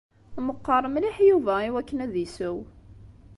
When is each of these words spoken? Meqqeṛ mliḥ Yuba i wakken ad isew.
Meqqeṛ 0.45 0.83
mliḥ 0.89 1.15
Yuba 1.29 1.55
i 1.61 1.69
wakken 1.73 2.03
ad 2.05 2.13
isew. 2.25 2.57